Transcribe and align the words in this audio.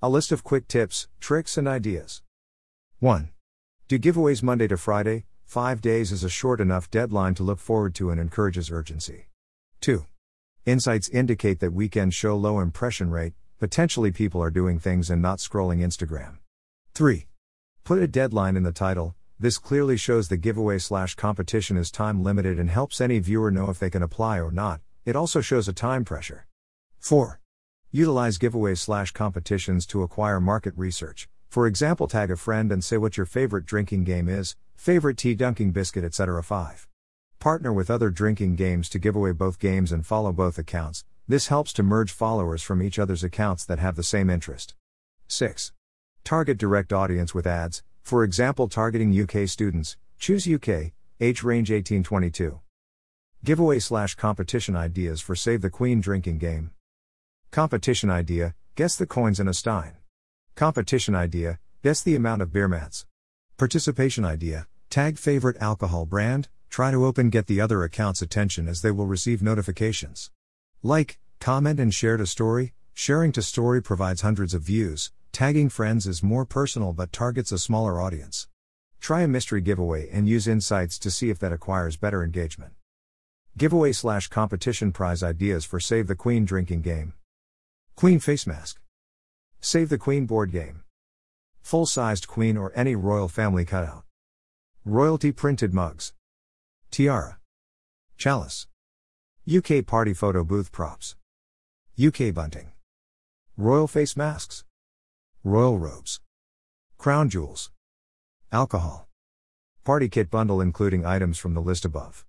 A 0.00 0.08
list 0.08 0.30
of 0.30 0.44
quick 0.44 0.68
tips, 0.68 1.08
tricks, 1.18 1.58
and 1.58 1.66
ideas. 1.66 2.22
1. 3.00 3.30
Do 3.88 3.98
giveaways 3.98 4.44
Monday 4.44 4.68
to 4.68 4.76
Friday, 4.76 5.24
5 5.44 5.80
days 5.80 6.12
is 6.12 6.22
a 6.22 6.28
short 6.28 6.60
enough 6.60 6.88
deadline 6.88 7.34
to 7.34 7.42
look 7.42 7.58
forward 7.58 7.96
to 7.96 8.10
and 8.10 8.20
encourages 8.20 8.70
urgency. 8.70 9.26
2. 9.80 10.06
Insights 10.64 11.08
indicate 11.08 11.58
that 11.58 11.72
weekends 11.72 12.14
show 12.14 12.36
low 12.36 12.60
impression 12.60 13.10
rate, 13.10 13.32
potentially 13.58 14.12
people 14.12 14.40
are 14.40 14.52
doing 14.52 14.78
things 14.78 15.10
and 15.10 15.20
not 15.20 15.40
scrolling 15.40 15.80
Instagram. 15.80 16.36
3. 16.94 17.26
Put 17.82 17.98
a 17.98 18.06
deadline 18.06 18.56
in 18.56 18.62
the 18.62 18.70
title, 18.70 19.16
this 19.40 19.58
clearly 19.58 19.96
shows 19.96 20.28
the 20.28 20.36
giveaway 20.36 20.78
slash 20.78 21.16
competition 21.16 21.76
is 21.76 21.90
time 21.90 22.22
limited 22.22 22.60
and 22.60 22.70
helps 22.70 23.00
any 23.00 23.18
viewer 23.18 23.50
know 23.50 23.68
if 23.68 23.80
they 23.80 23.90
can 23.90 24.04
apply 24.04 24.38
or 24.38 24.52
not, 24.52 24.80
it 25.04 25.16
also 25.16 25.40
shows 25.40 25.66
a 25.66 25.72
time 25.72 26.04
pressure. 26.04 26.46
4. 27.00 27.40
Utilize 27.90 28.36
giveaways 28.36 28.80
slash 28.80 29.12
competitions 29.12 29.86
to 29.86 30.02
acquire 30.02 30.40
market 30.40 30.74
research. 30.76 31.26
For 31.48 31.66
example, 31.66 32.06
tag 32.06 32.30
a 32.30 32.36
friend 32.36 32.70
and 32.70 32.84
say 32.84 32.98
what 32.98 33.16
your 33.16 33.24
favorite 33.24 33.64
drinking 33.64 34.04
game 34.04 34.28
is, 34.28 34.56
favorite 34.76 35.16
tea 35.16 35.34
dunking 35.34 35.70
biscuit, 35.70 36.04
etc. 36.04 36.42
5. 36.42 36.86
Partner 37.38 37.72
with 37.72 37.90
other 37.90 38.10
drinking 38.10 38.56
games 38.56 38.90
to 38.90 38.98
give 38.98 39.16
away 39.16 39.32
both 39.32 39.58
games 39.58 39.90
and 39.90 40.04
follow 40.04 40.32
both 40.32 40.58
accounts. 40.58 41.06
This 41.26 41.46
helps 41.46 41.72
to 41.74 41.82
merge 41.82 42.12
followers 42.12 42.62
from 42.62 42.82
each 42.82 42.98
other's 42.98 43.24
accounts 43.24 43.64
that 43.64 43.78
have 43.78 43.96
the 43.96 44.02
same 44.02 44.28
interest. 44.28 44.74
6. 45.28 45.72
Target 46.24 46.58
direct 46.58 46.92
audience 46.92 47.34
with 47.34 47.46
ads, 47.46 47.82
for 48.02 48.22
example, 48.22 48.68
targeting 48.68 49.18
UK 49.18 49.48
students. 49.48 49.96
Choose 50.18 50.46
UK, 50.46 50.92
age 51.20 51.42
range 51.42 51.70
1822. 51.70 52.60
Giveaway 53.42 53.78
slash 53.78 54.14
competition 54.14 54.76
ideas 54.76 55.22
for 55.22 55.34
Save 55.34 55.62
the 55.62 55.70
Queen 55.70 56.02
drinking 56.02 56.36
game. 56.36 56.72
Competition 57.58 58.08
idea 58.08 58.54
guess 58.76 58.94
the 58.94 59.04
coins 59.04 59.40
in 59.40 59.48
a 59.48 59.52
stein. 59.52 59.96
Competition 60.54 61.16
idea 61.16 61.58
guess 61.82 62.00
the 62.00 62.14
amount 62.14 62.40
of 62.40 62.52
beer 62.52 62.68
mats. 62.68 63.04
Participation 63.56 64.24
idea 64.24 64.68
tag 64.90 65.18
favorite 65.18 65.56
alcohol 65.60 66.06
brand, 66.06 66.48
try 66.70 66.92
to 66.92 67.04
open 67.04 67.30
get 67.30 67.48
the 67.48 67.60
other 67.60 67.82
account's 67.82 68.22
attention 68.22 68.68
as 68.68 68.82
they 68.82 68.92
will 68.92 69.06
receive 69.06 69.42
notifications. 69.42 70.30
Like, 70.84 71.18
comment, 71.40 71.80
and 71.80 71.92
share 71.92 72.16
to 72.16 72.28
story. 72.28 72.74
Sharing 72.94 73.32
to 73.32 73.42
story 73.42 73.82
provides 73.82 74.20
hundreds 74.20 74.54
of 74.54 74.62
views, 74.62 75.10
tagging 75.32 75.68
friends 75.68 76.06
is 76.06 76.22
more 76.22 76.44
personal 76.44 76.92
but 76.92 77.12
targets 77.12 77.50
a 77.50 77.58
smaller 77.58 78.00
audience. 78.00 78.46
Try 79.00 79.22
a 79.22 79.26
mystery 79.26 79.62
giveaway 79.62 80.08
and 80.10 80.28
use 80.28 80.46
insights 80.46 80.96
to 81.00 81.10
see 81.10 81.28
if 81.28 81.40
that 81.40 81.52
acquires 81.52 81.96
better 81.96 82.22
engagement. 82.22 82.74
Giveaway 83.56 83.90
slash 83.90 84.28
competition 84.28 84.92
prize 84.92 85.24
ideas 85.24 85.64
for 85.64 85.80
Save 85.80 86.06
the 86.06 86.14
Queen 86.14 86.44
drinking 86.44 86.82
game. 86.82 87.14
Queen 87.98 88.20
Face 88.20 88.46
Mask. 88.46 88.80
Save 89.60 89.88
the 89.88 89.98
Queen 89.98 90.24
board 90.24 90.52
game. 90.52 90.84
Full 91.62 91.84
sized 91.84 92.28
Queen 92.28 92.56
or 92.56 92.70
any 92.76 92.94
royal 92.94 93.26
family 93.26 93.64
cutout. 93.64 94.04
Royalty 94.84 95.32
printed 95.32 95.74
mugs. 95.74 96.12
Tiara. 96.92 97.40
Chalice. 98.16 98.68
UK 99.52 99.84
party 99.84 100.14
photo 100.14 100.44
booth 100.44 100.70
props. 100.70 101.16
UK 101.98 102.32
bunting. 102.32 102.70
Royal 103.56 103.88
face 103.88 104.16
masks. 104.16 104.62
Royal 105.42 105.76
robes. 105.76 106.20
Crown 106.98 107.28
jewels. 107.28 107.72
Alcohol. 108.52 109.08
Party 109.82 110.08
kit 110.08 110.30
bundle 110.30 110.60
including 110.60 111.04
items 111.04 111.36
from 111.36 111.54
the 111.54 111.60
list 111.60 111.84
above. 111.84 112.24